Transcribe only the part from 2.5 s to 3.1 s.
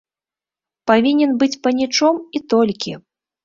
толькі.